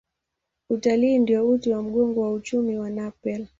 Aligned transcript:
Utalii 0.69 1.19
ndio 1.19 1.49
uti 1.49 1.71
wa 1.71 1.81
mgongo 1.81 2.21
wa 2.21 2.33
uchumi 2.33 2.77
wa 2.79 2.89
Nepal. 2.89 3.47